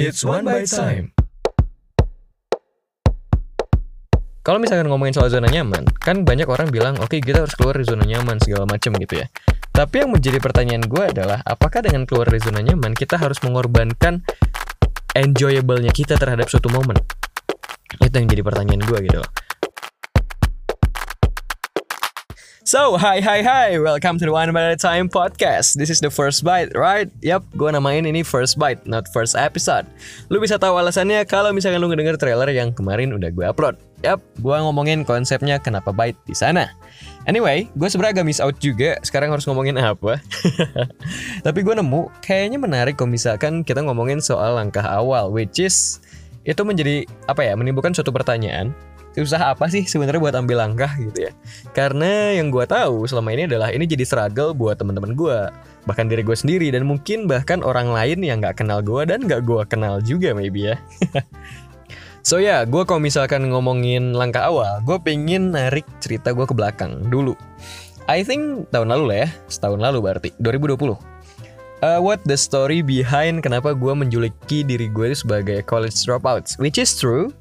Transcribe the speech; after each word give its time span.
It's 0.00 0.24
one 0.24 0.48
bite 0.48 0.64
time. 0.64 1.12
Kalau 4.40 4.56
misalkan 4.56 4.88
ngomongin 4.88 5.12
soal 5.12 5.28
zona 5.28 5.52
nyaman, 5.52 5.84
kan 6.00 6.24
banyak 6.24 6.48
orang 6.48 6.72
bilang, 6.72 6.96
oke 6.96 7.20
kita 7.20 7.44
harus 7.44 7.52
keluar 7.52 7.76
dari 7.76 7.84
zona 7.84 8.08
nyaman 8.08 8.40
segala 8.40 8.64
macam 8.64 8.96
gitu 8.96 9.20
ya. 9.20 9.28
Tapi 9.76 10.00
yang 10.00 10.08
menjadi 10.16 10.40
pertanyaan 10.40 10.88
gue 10.88 11.04
adalah, 11.04 11.44
apakah 11.44 11.84
dengan 11.84 12.08
keluar 12.08 12.32
dari 12.32 12.40
zona 12.40 12.64
nyaman 12.64 12.96
kita 12.96 13.20
harus 13.20 13.44
mengorbankan 13.44 14.24
enjoyable-nya 15.12 15.92
kita 15.92 16.16
terhadap 16.16 16.48
suatu 16.48 16.72
momen? 16.72 16.96
Itu 18.00 18.16
yang 18.16 18.32
jadi 18.32 18.40
pertanyaan 18.40 18.80
gue 18.80 18.98
gitu 19.04 19.20
loh. 19.20 19.30
So, 22.70 22.94
hi 22.94 23.18
hi 23.18 23.42
hi, 23.42 23.82
welcome 23.82 24.14
to 24.22 24.22
the 24.22 24.30
One 24.30 24.54
Bite 24.54 24.70
at 24.70 24.78
Time 24.78 25.10
podcast. 25.10 25.74
This 25.74 25.90
is 25.90 25.98
the 25.98 26.06
first 26.06 26.46
bite, 26.46 26.70
right? 26.78 27.10
Yap, 27.18 27.42
gue 27.58 27.66
namain 27.66 28.06
ini 28.06 28.22
first 28.22 28.62
bite, 28.62 28.86
not 28.86 29.10
first 29.10 29.34
episode. 29.34 29.90
Lu 30.30 30.38
bisa 30.38 30.54
tahu 30.54 30.78
alasannya 30.78 31.26
kalau 31.26 31.50
misalkan 31.50 31.82
lu 31.82 31.90
ngedenger 31.90 32.14
trailer 32.14 32.46
yang 32.54 32.70
kemarin 32.70 33.10
udah 33.10 33.26
gue 33.34 33.42
upload. 33.42 33.74
Yap, 34.06 34.22
gue 34.38 34.54
ngomongin 34.54 35.02
konsepnya 35.02 35.58
kenapa 35.58 35.90
bite 35.90 36.14
di 36.30 36.34
sana. 36.38 36.70
Anyway, 37.26 37.66
gue 37.74 37.90
sebenernya 37.90 38.22
agak 38.22 38.30
miss 38.30 38.38
out 38.38 38.54
juga. 38.62 39.02
Sekarang 39.02 39.34
harus 39.34 39.50
ngomongin 39.50 39.74
apa? 39.74 40.22
Tapi 41.50 41.58
gue 41.66 41.74
nemu, 41.74 42.22
kayaknya 42.22 42.62
menarik 42.62 42.94
kalau 42.94 43.10
misalkan 43.10 43.66
kita 43.66 43.82
ngomongin 43.82 44.22
soal 44.22 44.54
langkah 44.54 44.86
awal, 44.86 45.34
which 45.34 45.58
is 45.58 45.98
itu 46.46 46.62
menjadi 46.62 47.02
apa 47.26 47.44
ya 47.44 47.52
menimbulkan 47.58 47.92
suatu 47.92 48.14
pertanyaan 48.14 48.72
susah 49.14 49.52
apa 49.54 49.66
sih 49.66 49.82
sebenarnya 49.82 50.22
buat 50.22 50.36
ambil 50.38 50.62
langkah 50.62 50.94
gitu 50.98 51.30
ya 51.30 51.32
karena 51.74 52.38
yang 52.38 52.54
gue 52.54 52.62
tahu 52.62 53.04
selama 53.10 53.34
ini 53.34 53.50
adalah 53.50 53.74
ini 53.74 53.82
jadi 53.82 54.06
struggle 54.06 54.54
buat 54.54 54.78
teman-teman 54.78 55.18
gue 55.18 55.38
bahkan 55.88 56.06
diri 56.06 56.22
gue 56.22 56.36
sendiri 56.36 56.70
dan 56.70 56.86
mungkin 56.86 57.26
bahkan 57.26 57.64
orang 57.66 57.90
lain 57.90 58.22
yang 58.22 58.38
nggak 58.38 58.62
kenal 58.62 58.78
gue 58.78 59.02
dan 59.08 59.26
nggak 59.26 59.42
gue 59.42 59.62
kenal 59.66 59.98
juga 59.98 60.30
maybe 60.30 60.70
ya 60.70 60.76
So 62.20 62.36
ya, 62.36 62.44
yeah, 62.44 62.60
gue 62.68 62.84
kalau 62.84 63.00
misalkan 63.00 63.48
ngomongin 63.48 64.12
langkah 64.12 64.44
awal, 64.44 64.84
gue 64.84 65.00
pengen 65.00 65.56
narik 65.56 65.88
cerita 66.04 66.36
gue 66.36 66.44
ke 66.44 66.52
belakang 66.52 67.08
dulu. 67.08 67.32
I 68.12 68.20
think 68.20 68.68
tahun 68.68 68.92
lalu 68.92 69.04
lah 69.08 69.18
ya, 69.24 69.28
setahun 69.48 69.80
lalu 69.80 69.98
berarti, 70.04 70.30
2020. 70.36 71.00
Uh, 71.80 71.96
what 71.96 72.20
the 72.28 72.36
story 72.36 72.84
behind 72.84 73.40
kenapa 73.40 73.72
gue 73.72 73.92
menjuluki 73.96 74.60
diri 74.60 74.92
gue 74.92 75.16
sebagai 75.16 75.64
college 75.64 75.96
dropouts, 76.04 76.60
which 76.60 76.76
is 76.76 76.92
true. 76.92 77.32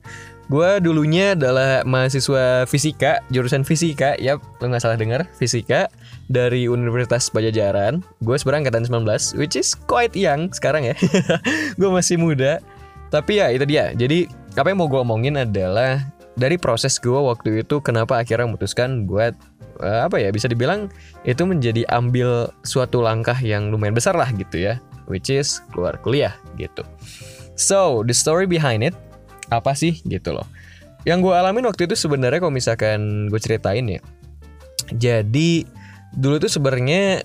Gue 0.50 0.81
dulunya 0.81 1.38
adalah 1.38 1.86
mahasiswa 1.86 2.66
fisika, 2.66 3.22
jurusan 3.30 3.61
fisika, 3.61 4.17
yap, 4.17 4.42
lo 4.58 4.73
nggak 4.73 4.81
salah 4.81 4.97
dengar, 4.97 5.30
fisika 5.38 5.86
dari 6.25 6.66
Universitas 6.66 7.30
Pajajaran. 7.30 8.02
Gue 8.25 8.33
sebenarnya 8.33 8.73
angkatan 8.73 9.05
19, 9.05 9.38
which 9.38 9.53
is 9.53 9.77
quite 9.77 10.17
young 10.17 10.50
sekarang 10.50 10.89
ya. 10.89 10.97
gue 11.80 11.89
masih 11.94 12.17
muda. 12.17 12.58
Tapi 13.14 13.38
ya 13.38 13.53
itu 13.53 13.61
dia. 13.70 13.94
Jadi 13.94 14.25
apa 14.58 14.73
yang 14.73 14.81
mau 14.81 14.89
gue 14.89 14.97
omongin 14.97 15.38
adalah 15.38 16.02
dari 16.33 16.58
proses 16.58 16.97
gue 16.97 17.14
waktu 17.14 17.61
itu 17.61 17.77
kenapa 17.86 18.17
akhirnya 18.17 18.50
memutuskan 18.50 19.05
buat 19.05 19.38
uh, 19.86 20.09
apa 20.09 20.17
ya 20.17 20.33
bisa 20.33 20.50
dibilang 20.50 20.89
itu 21.30 21.45
menjadi 21.45 21.86
ambil 21.94 22.50
suatu 22.66 23.05
langkah 23.05 23.38
yang 23.38 23.70
lumayan 23.70 23.94
besar 23.94 24.17
lah 24.17 24.33
gitu 24.33 24.58
ya, 24.58 24.81
which 25.05 25.30
is 25.30 25.61
keluar 25.70 25.94
kuliah 26.02 26.33
gitu. 26.58 26.81
So 27.53 28.02
the 28.02 28.17
story 28.17 28.50
behind 28.50 28.81
it 28.81 28.97
apa 29.50 29.73
sih 29.73 30.02
gitu 30.05 30.33
loh. 30.33 30.45
Yang 31.03 31.30
gue 31.30 31.33
alamin 31.33 31.66
waktu 31.66 31.89
itu 31.89 31.95
sebenarnya 31.97 32.39
kalau 32.42 32.53
misalkan 32.53 33.28
gue 33.31 33.39
ceritain 33.42 33.86
ya 33.88 34.02
jadi 34.95 35.66
dulu 36.17 36.42
tuh 36.42 36.50
sebenarnya 36.50 37.22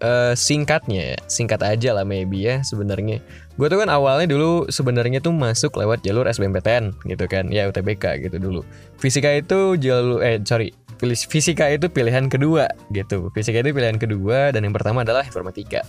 uh, 0.00 0.32
singkatnya 0.32 1.20
singkat 1.28 1.60
aja 1.60 1.92
lah 1.92 2.06
maybe 2.08 2.48
ya 2.48 2.64
sebenarnya. 2.64 3.20
Gue 3.60 3.68
tuh 3.68 3.84
kan 3.84 3.92
awalnya 3.92 4.24
dulu 4.32 4.64
sebenarnya 4.72 5.20
tuh 5.20 5.36
masuk 5.36 5.76
lewat 5.76 6.00
jalur 6.00 6.24
SBMPTN 6.24 7.04
gitu 7.04 7.24
kan 7.28 7.52
ya 7.52 7.68
UTBK 7.68 8.24
gitu 8.24 8.36
dulu. 8.40 8.60
Fisika 8.96 9.28
itu 9.28 9.76
jalur 9.76 10.24
eh 10.24 10.40
sorry 10.40 10.72
fisika 11.02 11.66
itu 11.66 11.90
pilihan 11.90 12.30
kedua 12.30 12.70
gitu. 12.94 13.28
Fisika 13.34 13.58
itu 13.60 13.74
pilihan 13.74 13.98
kedua 13.98 14.54
dan 14.54 14.62
yang 14.62 14.74
pertama 14.74 15.02
adalah 15.02 15.26
informatika. 15.26 15.82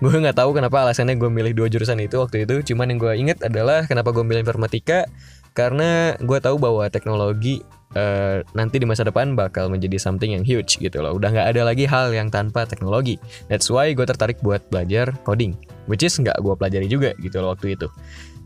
Gue 0.00 0.16
nggak 0.16 0.36
tahu 0.36 0.56
kenapa 0.56 0.88
alasannya 0.88 1.20
gue 1.20 1.28
milih 1.28 1.52
dua 1.52 1.68
jurusan 1.68 2.00
itu 2.00 2.16
waktu 2.16 2.48
itu. 2.48 2.72
Cuman 2.72 2.88
yang 2.88 2.98
gue 2.98 3.12
inget 3.12 3.38
adalah 3.44 3.84
kenapa 3.84 4.16
gue 4.16 4.24
milih 4.24 4.44
informatika 4.44 5.04
karena 5.52 6.16
gue 6.20 6.38
tahu 6.40 6.56
bahwa 6.60 6.88
teknologi 6.88 7.60
uh, 7.96 8.40
nanti 8.56 8.76
di 8.80 8.84
masa 8.88 9.04
depan 9.04 9.36
bakal 9.36 9.68
menjadi 9.68 10.00
something 10.00 10.32
yang 10.32 10.44
huge 10.44 10.80
gitu 10.80 11.04
loh. 11.04 11.12
Udah 11.16 11.32
nggak 11.32 11.48
ada 11.52 11.62
lagi 11.64 11.84
hal 11.84 12.12
yang 12.16 12.32
tanpa 12.32 12.64
teknologi. 12.64 13.20
That's 13.52 13.68
why 13.68 13.92
gue 13.92 14.04
tertarik 14.08 14.40
buat 14.40 14.64
belajar 14.72 15.12
coding 15.24 15.56
which 15.86 16.02
is 16.02 16.16
nggak 16.18 16.36
gue 16.42 16.54
pelajari 16.58 16.88
juga 16.90 17.12
gitu 17.22 17.40
loh 17.40 17.52
waktu 17.54 17.78
itu. 17.78 17.88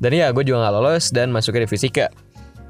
Dan 0.01 0.17
ya 0.17 0.33
gue 0.33 0.43
juga 0.47 0.65
nggak 0.65 0.75
lolos 0.75 1.13
dan 1.13 1.31
masuknya 1.31 1.67
di 1.67 1.71
fisika 1.71 2.07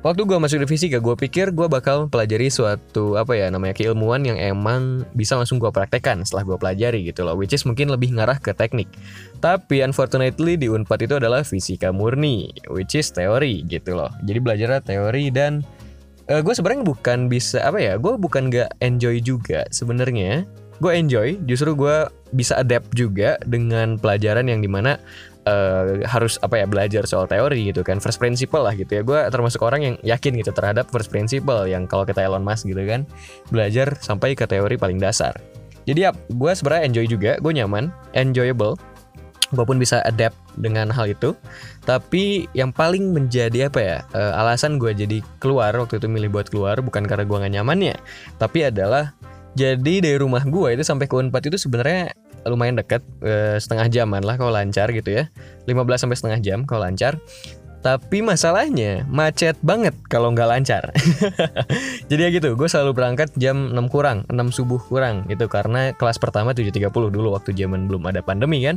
Waktu 0.00 0.24
gue 0.24 0.40
masuk 0.40 0.64
di 0.64 0.68
fisika, 0.68 0.96
gue 0.96 1.12
pikir 1.12 1.52
gue 1.52 1.68
bakal 1.68 2.08
pelajari 2.08 2.48
suatu 2.48 3.20
apa 3.20 3.36
ya 3.36 3.52
namanya 3.52 3.76
keilmuan 3.76 4.24
yang 4.24 4.40
emang 4.40 5.04
bisa 5.12 5.36
langsung 5.36 5.60
gue 5.60 5.68
praktekkan 5.68 6.24
setelah 6.24 6.48
gue 6.48 6.56
pelajari 6.56 7.04
gitu 7.04 7.20
loh, 7.20 7.36
which 7.36 7.52
is 7.52 7.68
mungkin 7.68 7.92
lebih 7.92 8.16
ngarah 8.16 8.40
ke 8.40 8.56
teknik. 8.56 8.88
Tapi 9.44 9.84
unfortunately 9.84 10.56
di 10.56 10.72
Unpad 10.72 11.04
itu 11.04 11.20
adalah 11.20 11.44
fisika 11.44 11.92
murni, 11.92 12.48
which 12.72 12.96
is 12.96 13.12
teori 13.12 13.60
gitu 13.68 13.92
loh. 13.92 14.08
Jadi 14.24 14.40
belajar 14.40 14.80
teori 14.80 15.28
dan 15.28 15.60
uh, 16.32 16.40
gue 16.40 16.54
sebenarnya 16.56 16.80
bukan 16.80 17.28
bisa 17.28 17.60
apa 17.60 17.76
ya, 17.76 18.00
gue 18.00 18.16
bukan 18.16 18.48
gak 18.48 18.72
enjoy 18.80 19.20
juga 19.20 19.68
sebenarnya. 19.68 20.48
Gue 20.80 20.96
enjoy, 20.96 21.36
justru 21.44 21.76
gue 21.76 22.08
bisa 22.32 22.56
adapt 22.56 22.88
juga 22.96 23.36
dengan 23.44 24.00
pelajaran 24.00 24.48
yang 24.48 24.64
di 24.64 24.70
mana 24.72 24.96
uh, 25.46 26.04
harus 26.04 26.36
apa 26.40 26.60
ya 26.60 26.66
belajar 26.68 27.04
soal 27.08 27.24
teori 27.30 27.70
gitu 27.70 27.80
kan 27.86 28.02
first 28.02 28.20
principle 28.20 28.64
lah 28.64 28.74
gitu 28.76 29.00
ya. 29.00 29.02
Gue 29.04 29.20
termasuk 29.30 29.62
orang 29.64 29.80
yang 29.84 29.94
yakin 30.04 30.36
gitu 30.40 30.52
terhadap 30.52 30.88
first 30.90 31.08
principle 31.08 31.64
yang 31.64 31.86
kalau 31.88 32.04
kita 32.04 32.20
Elon 32.24 32.44
Musk 32.44 32.68
gitu 32.68 32.82
kan 32.84 33.06
belajar 33.48 33.96
sampai 34.00 34.36
ke 34.36 34.44
teori 34.44 34.76
paling 34.76 35.00
dasar. 35.00 35.36
Jadi 35.88 36.08
ya 36.08 36.10
gue 36.12 36.52
sebenarnya 36.52 36.84
enjoy 36.86 37.06
juga 37.08 37.32
gue 37.40 37.52
nyaman 37.56 37.88
enjoyable 38.12 38.76
gue 39.50 39.66
pun 39.66 39.82
bisa 39.82 39.98
adapt 40.06 40.38
dengan 40.54 40.86
hal 40.94 41.10
itu. 41.10 41.34
Tapi 41.82 42.46
yang 42.54 42.70
paling 42.70 43.10
menjadi 43.10 43.66
apa 43.66 43.80
ya 43.82 43.96
uh, 44.14 44.38
alasan 44.38 44.78
gue 44.78 44.94
jadi 44.94 45.18
keluar 45.42 45.74
waktu 45.74 45.98
itu 45.98 46.06
milih 46.06 46.30
buat 46.30 46.46
keluar 46.46 46.78
bukan 46.78 47.02
karena 47.02 47.26
gue 47.26 47.38
gak 47.40 47.54
nyaman 47.58 47.78
ya 47.82 47.96
tapi 48.38 48.68
adalah 48.68 49.10
jadi 49.58 49.94
dari 50.02 50.18
rumah 50.18 50.42
gue 50.46 50.68
itu 50.78 50.84
sampai 50.86 51.10
ke 51.10 51.14
Unpad 51.18 51.50
itu 51.50 51.58
sebenarnya 51.58 52.14
lumayan 52.46 52.78
dekat 52.78 53.02
eh, 53.20 53.58
setengah 53.58 53.90
jaman 53.90 54.22
lah 54.24 54.38
kalau 54.38 54.54
lancar 54.54 54.88
gitu 54.94 55.10
ya. 55.12 55.28
15 55.66 56.06
sampai 56.06 56.16
setengah 56.16 56.40
jam 56.40 56.58
kalau 56.64 56.86
lancar 56.86 57.18
tapi 57.80 58.20
masalahnya 58.20 59.08
macet 59.08 59.56
banget 59.64 59.96
kalau 60.12 60.32
nggak 60.36 60.48
lancar. 60.48 60.82
Jadi 62.10 62.20
ya 62.20 62.30
gitu, 62.32 62.52
gue 62.52 62.68
selalu 62.68 62.92
berangkat 62.92 63.32
jam 63.40 63.72
6 63.72 63.92
kurang, 63.92 64.28
6 64.28 64.36
subuh 64.52 64.80
kurang 64.80 65.24
gitu 65.32 65.48
karena 65.48 65.96
kelas 65.96 66.20
pertama 66.20 66.52
7.30 66.52 66.92
dulu 66.92 67.32
waktu 67.32 67.56
zaman 67.56 67.88
belum 67.88 68.04
ada 68.04 68.20
pandemi 68.20 68.60
kan. 68.64 68.76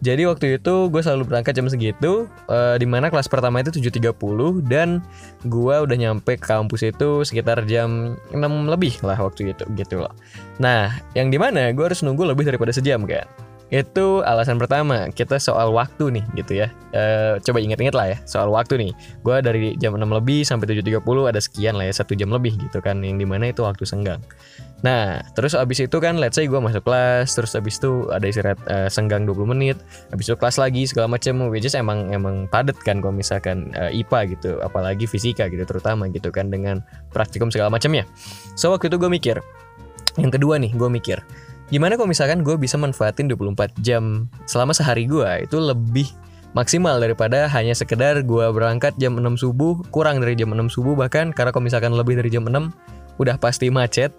Jadi 0.00 0.24
waktu 0.24 0.56
itu 0.56 0.88
gue 0.88 1.02
selalu 1.04 1.28
berangkat 1.28 1.52
jam 1.52 1.68
segitu, 1.68 2.24
uh, 2.48 2.74
di 2.80 2.88
mana 2.88 3.12
kelas 3.12 3.28
pertama 3.28 3.60
itu 3.60 3.70
7.30 3.76 4.64
dan 4.64 5.04
gue 5.44 5.74
udah 5.76 5.96
nyampe 5.96 6.40
ke 6.40 6.46
kampus 6.48 6.88
itu 6.88 7.22
sekitar 7.28 7.68
jam 7.68 8.16
6 8.32 8.40
lebih 8.72 8.96
lah 9.04 9.20
waktu 9.20 9.52
itu 9.52 9.64
gitu 9.76 10.00
loh. 10.00 10.12
Nah, 10.56 10.96
yang 11.12 11.28
di 11.28 11.36
mana 11.36 11.70
gue 11.76 11.84
harus 11.84 12.00
nunggu 12.00 12.24
lebih 12.24 12.48
daripada 12.48 12.72
sejam 12.72 13.04
kan. 13.04 13.28
Itu 13.68 14.24
alasan 14.24 14.56
pertama, 14.56 15.12
kita 15.12 15.36
soal 15.36 15.76
waktu 15.76 16.08
nih 16.08 16.24
gitu 16.40 16.52
ya. 16.64 16.72
E, 16.96 17.36
coba 17.44 17.60
inget-inget 17.60 17.92
lah 17.92 18.16
ya, 18.16 18.18
soal 18.24 18.48
waktu 18.48 18.80
nih. 18.80 18.92
Gue 19.20 19.44
dari 19.44 19.76
jam 19.76 19.92
6 19.92 20.08
lebih 20.08 20.40
sampai 20.40 20.72
7.30 20.72 21.04
ada 21.28 21.40
sekian 21.40 21.74
lah 21.76 21.84
ya, 21.84 21.92
satu 21.92 22.16
jam 22.16 22.32
lebih 22.32 22.56
gitu 22.56 22.80
kan. 22.80 23.04
Yang 23.04 23.16
di 23.20 23.26
mana 23.28 23.52
itu 23.52 23.60
waktu 23.60 23.84
senggang. 23.84 24.24
Nah, 24.80 25.20
terus 25.34 25.58
abis 25.58 25.84
itu 25.84 25.96
kan 25.98 26.16
let's 26.22 26.38
say 26.38 26.48
gue 26.48 26.56
masuk 26.56 26.86
kelas, 26.86 27.34
terus 27.34 27.52
abis 27.58 27.76
itu 27.76 28.08
ada 28.08 28.24
istirahat 28.24 28.60
e, 28.70 28.76
senggang 28.88 29.26
20 29.28 29.52
menit, 29.52 29.76
abis 30.14 30.30
itu 30.30 30.36
kelas 30.38 30.56
lagi 30.56 30.86
segala 30.86 31.10
macam, 31.10 31.50
which 31.50 31.66
is 31.66 31.74
emang 31.74 32.08
emang 32.14 32.46
padat 32.46 32.78
kan 32.86 33.02
kalau 33.02 33.12
misalkan 33.12 33.74
e, 33.74 33.90
eh, 33.90 34.00
IPA 34.00 34.38
gitu, 34.38 34.50
apalagi 34.62 35.04
fisika 35.10 35.50
gitu 35.50 35.66
terutama 35.66 36.06
gitu 36.08 36.30
kan 36.30 36.48
dengan 36.48 36.80
praktikum 37.10 37.50
segala 37.50 37.74
macamnya. 37.74 38.06
So 38.54 38.70
waktu 38.70 38.86
itu 38.86 38.96
gue 39.02 39.10
mikir, 39.10 39.36
yang 40.14 40.30
kedua 40.30 40.62
nih 40.62 40.70
gue 40.70 40.88
mikir, 40.88 41.18
Gimana 41.68 42.00
kalau 42.00 42.08
misalkan 42.08 42.40
gue 42.40 42.56
bisa 42.56 42.80
manfaatin 42.80 43.28
24 43.28 43.76
jam 43.84 44.32
selama 44.48 44.72
sehari 44.72 45.04
gue 45.04 45.44
itu 45.44 45.60
lebih 45.60 46.08
maksimal 46.56 46.96
daripada 46.96 47.44
hanya 47.52 47.76
sekedar 47.76 48.24
gue 48.24 48.46
berangkat 48.56 48.96
jam 48.96 49.20
6 49.20 49.36
subuh, 49.36 49.76
kurang 49.92 50.24
dari 50.24 50.32
jam 50.32 50.48
6 50.48 50.72
subuh 50.72 50.96
bahkan. 50.96 51.28
Karena 51.28 51.52
kalau 51.52 51.68
misalkan 51.68 51.92
lebih 51.92 52.16
dari 52.16 52.32
jam 52.32 52.48
6 52.48 52.72
udah 53.20 53.36
pasti 53.36 53.68
macet 53.68 54.14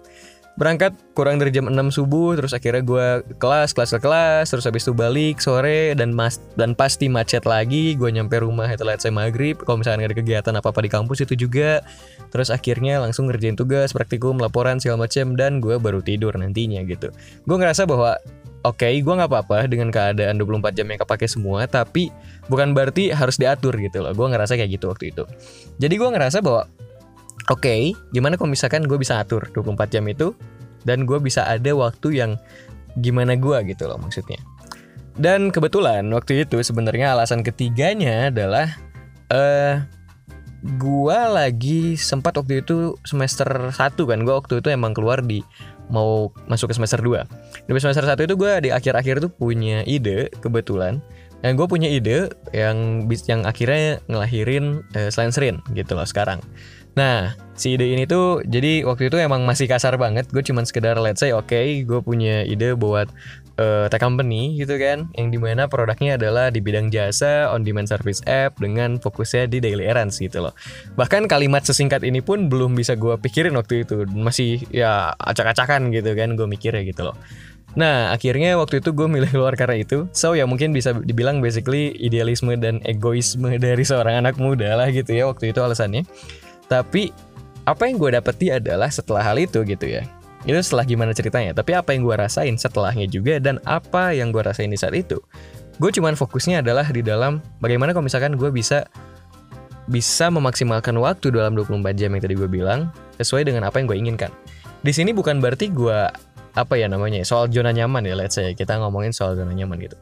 berangkat 0.60 0.92
kurang 1.16 1.40
dari 1.40 1.48
jam 1.56 1.72
6 1.72 1.96
subuh 1.96 2.36
terus 2.36 2.52
akhirnya 2.52 2.84
gue 2.84 3.06
kelas 3.40 3.72
kelas 3.72 3.96
ke 3.96 4.00
kelas 4.04 4.52
terus 4.52 4.68
habis 4.68 4.84
itu 4.84 4.92
balik 4.92 5.40
sore 5.40 5.96
dan 5.96 6.12
mas 6.12 6.36
dan 6.60 6.76
pasti 6.76 7.08
macet 7.08 7.48
lagi 7.48 7.96
gue 7.96 8.12
nyampe 8.12 8.36
rumah 8.44 8.68
itu 8.68 8.84
saya 9.00 9.08
maghrib 9.08 9.56
kalau 9.64 9.80
misalnya 9.80 10.10
ada 10.10 10.16
kegiatan 10.16 10.52
apa 10.52 10.68
apa 10.68 10.80
di 10.84 10.90
kampus 10.92 11.24
itu 11.24 11.46
juga. 11.46 11.80
Terus 12.30 12.52
akhirnya 12.52 13.02
langsung 13.02 13.26
ngerjain 13.26 13.56
tugas 13.56 13.90
praktikum 13.90 14.38
laporan 14.38 14.78
segala 14.78 15.08
macam 15.08 15.34
dan 15.34 15.58
gue 15.58 15.80
baru 15.80 16.04
tidur 16.04 16.36
nantinya 16.36 16.84
gitu. 16.86 17.10
Gue 17.48 17.56
ngerasa 17.56 17.88
bahwa 17.88 18.20
oke 18.62 18.84
okay, 18.84 19.00
gue 19.00 19.14
nggak 19.14 19.30
apa-apa 19.30 19.66
dengan 19.66 19.88
keadaan 19.90 20.38
24 20.38 20.76
jam 20.76 20.86
yang 20.86 21.00
kepake 21.00 21.26
semua 21.26 21.64
tapi 21.64 22.12
bukan 22.46 22.76
berarti 22.76 23.10
harus 23.10 23.40
diatur 23.40 23.74
gitu 23.80 24.04
loh. 24.04 24.12
Gue 24.14 24.26
ngerasa 24.30 24.54
kayak 24.54 24.70
gitu 24.78 24.92
waktu 24.92 25.10
itu. 25.10 25.24
Jadi 25.80 25.94
gue 25.96 26.08
ngerasa 26.12 26.38
bahwa 26.44 26.70
oke 27.50 27.60
okay, 27.60 27.92
gimana 28.14 28.38
kalau 28.38 28.54
misalkan 28.54 28.86
gue 28.86 28.96
bisa 28.96 29.18
atur 29.18 29.50
24 29.52 29.90
jam 29.92 30.06
itu 30.06 30.32
dan 30.86 31.04
gue 31.04 31.18
bisa 31.20 31.44
ada 31.44 31.74
waktu 31.76 32.22
yang 32.22 32.40
gimana 32.98 33.36
gue 33.36 33.58
gitu 33.74 33.90
loh 33.90 33.98
maksudnya. 34.00 34.40
Dan 35.20 35.52
kebetulan 35.52 36.06
waktu 36.16 36.48
itu 36.48 36.62
sebenarnya 36.64 37.12
alasan 37.12 37.44
ketiganya 37.44 38.32
adalah 38.32 38.72
eh 39.28 39.36
uh, 39.36 39.76
gua 40.80 41.28
lagi 41.28 41.96
sempat 41.96 42.36
waktu 42.36 42.64
itu 42.64 42.96
semester 43.04 43.72
1 43.72 43.96
kan 43.96 44.18
gua 44.24 44.40
waktu 44.40 44.60
itu 44.60 44.68
emang 44.72 44.92
keluar 44.92 45.24
di 45.24 45.44
mau 45.92 46.30
masuk 46.46 46.70
ke 46.70 46.74
semester 46.76 47.00
2 47.02 47.66
di 47.66 47.70
semester 47.80 48.06
1 48.06 48.16
itu 48.16 48.34
gua 48.36 48.60
di 48.64 48.72
akhir-akhir 48.72 49.24
tuh 49.24 49.32
punya 49.32 49.84
ide 49.84 50.32
kebetulan. 50.40 51.04
Dan 51.40 51.56
gue 51.56 51.64
punya 51.64 51.88
ide 51.88 52.28
yang 52.52 53.08
yang 53.24 53.48
akhirnya 53.48 53.96
ngelahirin 54.12 54.84
uh, 54.92 55.08
Slenserin 55.08 55.64
gitu 55.72 55.96
loh 55.96 56.04
sekarang 56.04 56.44
Nah, 56.98 57.38
si 57.54 57.78
ide 57.78 57.92
ini 57.92 58.08
tuh 58.08 58.42
jadi 58.42 58.82
waktu 58.82 59.12
itu 59.12 59.16
emang 59.20 59.46
masih 59.46 59.70
kasar 59.70 59.94
banget. 60.00 60.26
Gue 60.32 60.42
cuman 60.42 60.66
sekedar 60.66 60.98
let's 60.98 61.22
say 61.22 61.30
oke, 61.30 61.46
okay, 61.46 61.86
gue 61.86 62.00
punya 62.02 62.42
ide 62.42 62.74
buat 62.74 63.06
uh, 63.60 63.86
tech 63.92 64.00
company 64.02 64.56
gitu 64.56 64.74
kan, 64.80 65.06
yang 65.14 65.28
di 65.28 65.38
mana 65.38 65.68
produknya 65.68 66.16
adalah 66.16 66.48
di 66.48 66.58
bidang 66.64 66.88
jasa 66.88 67.52
on 67.52 67.62
demand 67.62 67.86
service 67.86 68.24
app 68.26 68.56
dengan 68.58 68.96
fokusnya 68.96 69.46
di 69.46 69.60
daily 69.60 69.86
errands 69.86 70.18
gitu 70.18 70.40
loh. 70.40 70.54
Bahkan 70.96 71.28
kalimat 71.28 71.62
sesingkat 71.62 72.02
ini 72.02 72.24
pun 72.24 72.48
belum 72.48 72.74
bisa 72.74 72.96
gue 72.96 73.14
pikirin 73.20 73.54
waktu 73.54 73.84
itu, 73.84 74.08
masih 74.10 74.64
ya 74.72 75.12
acak-acakan 75.20 75.92
gitu 75.92 76.16
kan, 76.16 76.34
gue 76.34 76.46
mikirnya 76.48 76.82
gitu 76.82 77.12
loh. 77.12 77.16
Nah, 77.78 78.10
akhirnya 78.10 78.58
waktu 78.58 78.82
itu 78.82 78.90
gue 78.90 79.06
milih 79.06 79.30
keluar 79.30 79.54
karena 79.54 79.78
itu. 79.78 80.10
So, 80.10 80.34
ya 80.34 80.42
mungkin 80.42 80.74
bisa 80.74 80.90
dibilang 80.90 81.38
basically 81.38 81.94
idealisme 82.02 82.50
dan 82.58 82.82
egoisme 82.82 83.46
dari 83.62 83.86
seorang 83.86 84.26
anak 84.26 84.42
muda 84.42 84.74
lah 84.74 84.90
gitu 84.90 85.14
ya 85.14 85.30
waktu 85.30 85.54
itu 85.54 85.62
alasannya. 85.62 86.02
Tapi 86.70 87.10
apa 87.66 87.82
yang 87.90 87.98
gue 87.98 88.14
dapeti 88.14 88.54
adalah 88.54 88.86
setelah 88.88 89.26
hal 89.26 89.36
itu 89.42 89.66
gitu 89.66 89.90
ya. 89.90 90.06
Itu 90.46 90.56
setelah 90.62 90.86
gimana 90.86 91.10
ceritanya. 91.12 91.52
Tapi 91.52 91.74
apa 91.74 91.92
yang 91.92 92.06
gue 92.06 92.16
rasain 92.16 92.54
setelahnya 92.54 93.10
juga 93.10 93.42
dan 93.42 93.58
apa 93.66 94.14
yang 94.14 94.30
gue 94.30 94.40
rasain 94.40 94.70
di 94.70 94.78
saat 94.78 94.94
itu. 94.94 95.18
Gue 95.82 95.90
cuman 95.90 96.14
fokusnya 96.14 96.62
adalah 96.62 96.86
di 96.88 97.02
dalam 97.02 97.42
bagaimana 97.58 97.90
kalau 97.90 98.06
misalkan 98.06 98.38
gue 98.38 98.48
bisa 98.54 98.86
bisa 99.90 100.30
memaksimalkan 100.30 100.94
waktu 101.02 101.34
dalam 101.34 101.58
24 101.58 101.98
jam 101.98 102.14
yang 102.14 102.22
tadi 102.22 102.38
gue 102.38 102.46
bilang 102.46 102.94
sesuai 103.18 103.50
dengan 103.50 103.66
apa 103.66 103.82
yang 103.82 103.90
gue 103.90 103.98
inginkan. 103.98 104.30
Di 104.80 104.94
sini 104.94 105.10
bukan 105.10 105.42
berarti 105.42 105.68
gue 105.72 105.98
apa 106.50 106.74
ya 106.74 106.90
namanya 106.90 107.22
soal 107.22 107.46
zona 107.46 107.70
nyaman 107.70 108.02
ya 108.02 108.14
let's 108.18 108.34
say 108.34 108.54
kita 108.54 108.74
ngomongin 108.78 109.10
soal 109.10 109.34
zona 109.34 109.50
nyaman 109.50 109.82
gitu. 109.82 109.96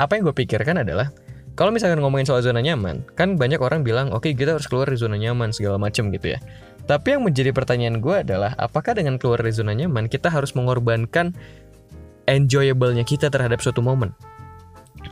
Apa 0.00 0.16
yang 0.18 0.26
gue 0.26 0.34
pikirkan 0.34 0.80
adalah 0.80 1.12
kalau 1.54 1.70
misalkan 1.70 2.02
ngomongin 2.02 2.26
soal 2.26 2.42
zona 2.42 2.58
nyaman, 2.58 3.06
kan 3.14 3.38
banyak 3.38 3.62
orang 3.62 3.86
bilang, 3.86 4.10
oke 4.10 4.26
okay, 4.26 4.34
kita 4.34 4.58
harus 4.58 4.66
keluar 4.66 4.90
dari 4.90 4.98
zona 4.98 5.14
nyaman 5.14 5.54
segala 5.54 5.78
macam 5.78 6.10
gitu 6.10 6.34
ya. 6.34 6.38
Tapi 6.90 7.14
yang 7.14 7.22
menjadi 7.22 7.54
pertanyaan 7.54 8.02
gue 8.02 8.26
adalah, 8.26 8.58
apakah 8.58 8.98
dengan 8.98 9.22
keluar 9.22 9.38
dari 9.38 9.54
zona 9.54 9.70
nyaman 9.70 10.10
kita 10.10 10.34
harus 10.34 10.50
mengorbankan 10.58 11.30
enjoyable-nya 12.26 13.06
kita 13.06 13.30
terhadap 13.30 13.62
suatu 13.62 13.86
momen? 13.86 14.10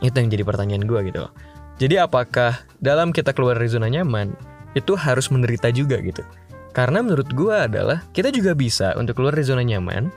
Itu 0.03 0.19
yang 0.19 0.27
jadi 0.27 0.43
pertanyaan 0.43 0.83
gue 0.83 0.99
gitu 1.07 1.31
Jadi 1.79 1.95
apakah 1.95 2.59
dalam 2.83 3.15
kita 3.15 3.31
keluar 3.31 3.55
dari 3.55 3.71
zona 3.71 3.87
nyaman, 3.87 4.35
itu 4.75 4.99
harus 4.99 5.31
menderita 5.31 5.71
juga 5.71 5.95
gitu? 6.03 6.27
Karena 6.75 6.99
menurut 6.99 7.31
gue 7.31 7.55
adalah, 7.55 8.03
kita 8.11 8.35
juga 8.35 8.51
bisa 8.51 8.91
untuk 8.99 9.15
keluar 9.15 9.31
dari 9.31 9.47
zona 9.47 9.63
nyaman 9.63 10.11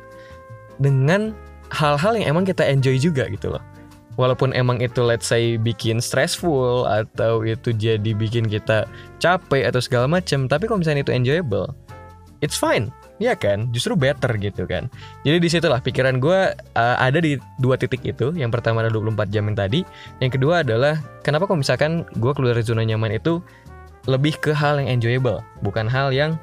dengan 0.83 1.39
hal-hal 1.71 2.19
yang 2.19 2.35
emang 2.35 2.43
kita 2.43 2.67
enjoy 2.67 2.99
juga 2.99 3.31
gitu 3.31 3.55
loh 3.55 3.76
walaupun 4.17 4.53
emang 4.57 4.81
itu 4.81 5.05
let's 5.05 5.29
say 5.29 5.61
bikin 5.61 6.01
stressful 6.01 6.85
atau 6.89 7.45
itu 7.45 7.73
jadi 7.73 8.11
bikin 8.17 8.49
kita 8.49 8.89
capek 9.23 9.69
atau 9.69 9.81
segala 9.81 10.09
macam 10.09 10.49
tapi 10.49 10.69
kalau 10.69 10.81
misalnya 10.81 11.05
itu 11.05 11.13
enjoyable 11.13 11.73
it's 12.45 12.57
fine. 12.57 12.93
Ya 13.17 13.33
kan? 13.33 13.73
Justru 13.73 13.97
better 13.97 14.29
gitu 14.37 14.69
kan. 14.69 14.93
Jadi 15.25 15.37
di 15.41 15.49
situlah 15.49 15.81
pikiran 15.81 16.21
gue 16.21 16.53
uh, 16.77 16.97
ada 17.01 17.17
di 17.17 17.41
dua 17.57 17.81
titik 17.81 18.05
itu. 18.05 18.33
Yang 18.37 18.61
pertama 18.61 18.85
adalah 18.85 19.01
24 19.01 19.33
jam 19.33 19.49
yang 19.49 19.57
tadi. 19.57 19.81
Yang 20.21 20.31
kedua 20.41 20.61
adalah 20.61 21.01
kenapa 21.25 21.49
kalau 21.49 21.65
misalkan 21.65 22.05
gue 22.21 22.33
keluar 22.37 22.53
dari 22.53 22.67
zona 22.67 22.85
nyaman 22.85 23.17
itu 23.17 23.41
lebih 24.07 24.39
ke 24.39 24.55
hal 24.55 24.79
yang 24.79 25.01
enjoyable 25.01 25.43
bukan 25.67 25.91
hal 25.91 26.15
yang 26.15 26.39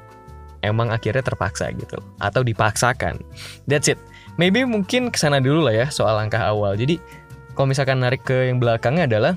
emang 0.60 0.92
akhirnya 0.92 1.24
terpaksa 1.24 1.70
gitu 1.78 1.96
atau 2.18 2.42
dipaksakan. 2.42 3.22
That's 3.70 3.86
it. 3.86 4.00
Maybe 4.34 4.66
mungkin 4.66 5.14
ke 5.14 5.16
sana 5.16 5.38
dulu 5.38 5.70
lah 5.70 5.74
ya 5.78 5.86
soal 5.94 6.18
langkah 6.18 6.42
awal. 6.42 6.74
Jadi 6.74 6.98
kalau 7.54 7.70
misalkan 7.70 8.02
narik 8.02 8.26
ke 8.26 8.50
yang 8.50 8.58
belakangnya 8.58 9.06
adalah 9.08 9.34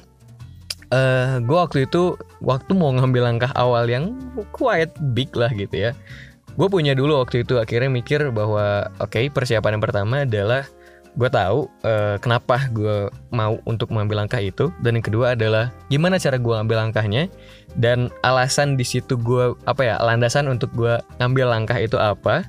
uh, 0.91 0.97
eh, 0.97 1.33
gue 1.43 1.57
waktu 1.57 1.87
itu 1.87 2.15
waktu 2.43 2.71
mau 2.75 2.91
ngambil 2.93 3.33
langkah 3.33 3.51
awal 3.55 3.87
yang 3.87 4.15
quite 4.51 4.91
big 5.15 5.31
lah 5.35 5.51
gitu 5.53 5.89
ya. 5.89 5.91
Gue 6.57 6.67
punya 6.73 6.97
dulu 6.97 7.21
waktu 7.21 7.45
itu 7.45 7.61
akhirnya 7.61 7.89
mikir 7.89 8.33
bahwa 8.33 8.89
oke 8.97 9.13
okay, 9.13 9.29
persiapan 9.29 9.77
yang 9.77 9.83
pertama 9.83 10.15
adalah 10.25 10.65
gue 11.17 11.29
tahu 11.33 11.65
uh, 11.81 12.21
kenapa 12.21 12.69
gue 12.69 13.09
mau 13.33 13.57
untuk 13.65 13.93
mengambil 13.93 14.25
langkah 14.25 14.41
itu. 14.41 14.73
Dan 14.81 14.97
yang 14.97 15.05
kedua 15.05 15.37
adalah 15.37 15.73
gimana 15.89 16.17
cara 16.17 16.37
gue 16.41 16.53
ngambil 16.53 16.89
langkahnya 16.89 17.29
dan 17.77 18.09
alasan 18.25 18.73
di 18.77 18.85
situ 18.85 19.17
gue 19.17 19.53
apa 19.69 19.81
ya 19.85 19.95
landasan 20.01 20.49
untuk 20.49 20.73
gue 20.73 20.97
ngambil 21.21 21.45
langkah 21.49 21.77
itu 21.77 21.97
apa. 21.97 22.45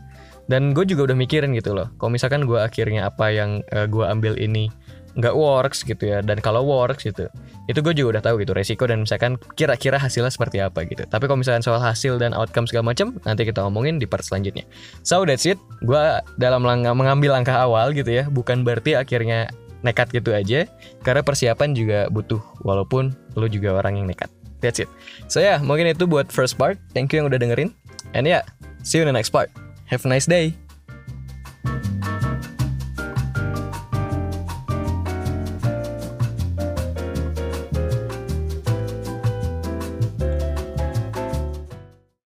Dan 0.49 0.73
gue 0.73 0.89
juga 0.89 1.13
udah 1.13 1.17
mikirin 1.17 1.53
gitu 1.53 1.77
loh. 1.77 1.93
Kalau 2.01 2.09
misalkan 2.09 2.49
gue 2.49 2.57
akhirnya 2.57 3.13
apa 3.13 3.29
yang 3.29 3.61
uh, 3.69 3.85
eh, 3.85 3.87
gue 3.89 4.05
ambil 4.09 4.41
ini 4.41 4.73
nggak 5.19 5.35
works 5.35 5.83
gitu 5.83 6.15
ya. 6.15 6.23
Dan 6.23 6.39
kalau 6.39 6.63
works 6.63 7.03
gitu 7.03 7.27
itu 7.69 7.79
gue 7.85 7.93
juga 7.93 8.17
udah 8.17 8.23
tahu 8.25 8.41
gitu 8.41 8.57
resiko 8.57 8.89
dan 8.89 9.05
misalkan 9.05 9.37
kira-kira 9.59 10.01
hasilnya 10.01 10.33
seperti 10.33 10.63
apa 10.63 10.87
gitu. 10.89 11.05
Tapi 11.05 11.29
kalau 11.29 11.43
misalkan 11.43 11.61
soal 11.61 11.83
hasil 11.83 12.17
dan 12.17 12.33
outcome 12.33 12.65
segala 12.65 12.95
macam 12.95 13.13
nanti 13.29 13.45
kita 13.45 13.61
ngomongin 13.67 14.01
di 14.01 14.09
part 14.09 14.25
selanjutnya. 14.25 14.65
So 15.05 15.27
that's 15.29 15.45
it. 15.45 15.61
Gue 15.85 16.01
dalam 16.41 16.65
langkah 16.65 16.97
mengambil 16.97 17.37
langkah 17.37 17.59
awal 17.61 17.93
gitu 17.93 18.09
ya. 18.09 18.25
Bukan 18.31 18.65
berarti 18.65 18.97
akhirnya 18.97 19.53
nekat 19.85 20.09
gitu 20.15 20.33
aja. 20.33 20.65
Karena 21.05 21.21
persiapan 21.21 21.77
juga 21.77 22.09
butuh 22.09 22.41
walaupun 22.65 23.13
lo 23.37 23.47
juga 23.51 23.77
orang 23.77 24.01
yang 24.01 24.07
nekat. 24.09 24.33
That's 24.65 24.81
it. 24.81 24.91
So 25.29 25.39
ya 25.39 25.55
yeah, 25.55 25.59
mungkin 25.61 25.91
itu 25.91 26.09
buat 26.09 26.33
first 26.33 26.57
part. 26.57 26.81
Thank 26.97 27.13
you 27.13 27.21
yang 27.23 27.29
udah 27.29 27.39
dengerin. 27.39 27.75
And 28.17 28.25
ya 28.25 28.41
yeah, 28.41 28.43
see 28.81 28.99
you 28.99 29.05
in 29.05 29.11
the 29.11 29.15
next 29.15 29.31
part. 29.31 29.53
Have 29.93 30.05
a 30.05 30.09
nice 30.09 30.25
day 30.25 30.68